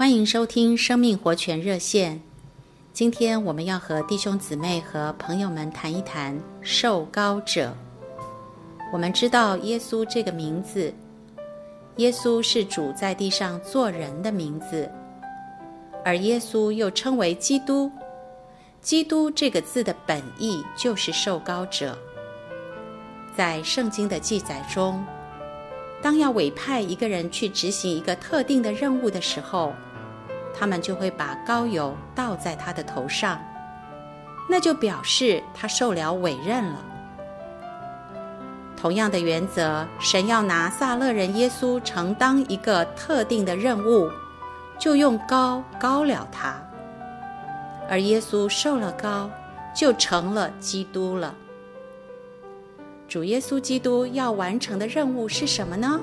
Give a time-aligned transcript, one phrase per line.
[0.00, 2.22] 欢迎收听生命活泉热线。
[2.90, 7.76] 今天我们要和弟兄姊妹和朋友们谈一谈受膏者。
[8.94, 10.90] 我们知道耶稣这个名字，
[11.96, 14.90] 耶稣是主在地上做人的名字，
[16.02, 17.92] 而耶稣又称为基督。
[18.80, 21.98] 基督这个字的本意就是受膏者。
[23.36, 25.04] 在圣经的记载中，
[26.00, 29.74] 当要委派一个人去执行一个特定的任务的时候，
[30.54, 33.40] 他们就会把膏油倒在他的头上，
[34.48, 36.84] 那就表示他受了委任了。
[38.76, 44.10] 同样的原则，神要拿撒勒人耶稣承当一个特定的任务，
[44.78, 46.54] 就用膏膏了他，
[47.88, 49.30] 而耶稣受了膏，
[49.74, 51.34] 就成了基督了。
[53.06, 56.00] 主耶稣基督要完成的任务是什么呢？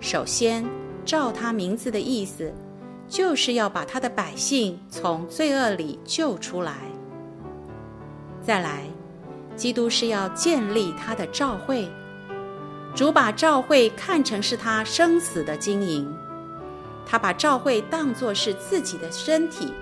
[0.00, 0.64] 首先，
[1.04, 2.52] 照他名字的意思。
[3.12, 6.72] 就是要把他的百姓从罪恶里救出来。
[8.40, 8.86] 再来，
[9.54, 11.86] 基督是要建立他的召会。
[12.94, 16.10] 主把召会看成是他生死的经营，
[17.04, 19.74] 他把召会当作是自己的身体，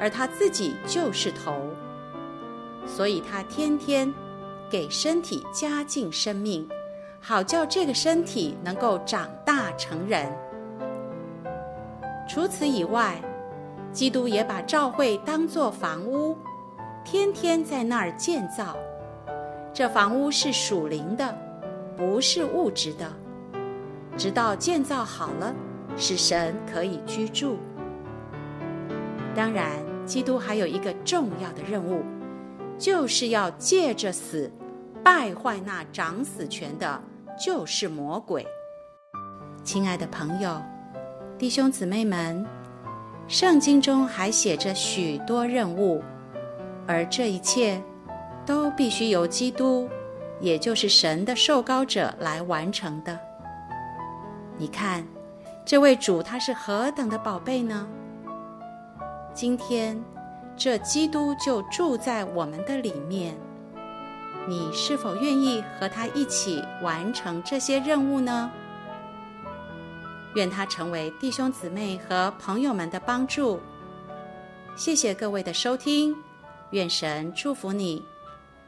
[0.00, 1.70] 而他自己就是头，
[2.86, 4.10] 所以他天天
[4.70, 6.66] 给身体加进生命，
[7.20, 10.34] 好叫这个身体能够长大成人。
[12.28, 13.20] 除此以外，
[13.92, 16.36] 基督也把召会当作房屋，
[17.04, 18.76] 天天在那儿建造。
[19.72, 21.36] 这房屋是属灵的，
[21.96, 23.10] 不是物质的。
[24.16, 25.54] 直到建造好了，
[25.96, 27.58] 使神可以居住。
[29.34, 29.70] 当然，
[30.04, 32.02] 基督还有一个重要的任务，
[32.78, 34.50] 就是要借着死
[35.04, 37.02] 败坏那掌死权的，
[37.38, 38.46] 就是魔鬼。
[39.62, 40.60] 亲爱的朋友。
[41.38, 42.46] 弟兄姊妹们，
[43.28, 46.02] 圣经中还写着许多任务，
[46.86, 47.78] 而这一切
[48.46, 49.86] 都必须由基督，
[50.40, 53.20] 也就是神的受膏者来完成的。
[54.56, 55.06] 你看，
[55.62, 57.86] 这位主他是何等的宝贝呢？
[59.34, 60.02] 今天，
[60.56, 63.36] 这基督就住在我们的里面，
[64.48, 68.50] 你是否愿意和他一起完成这些任务呢？
[70.36, 73.58] 愿他成为弟兄姊妹和朋友们的帮助。
[74.76, 76.14] 谢谢各位的收听，
[76.72, 78.04] 愿神祝福你。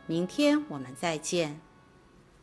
[0.06, 1.61] 明天我们再见。